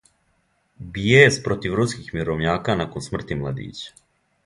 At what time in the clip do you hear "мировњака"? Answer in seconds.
2.17-2.79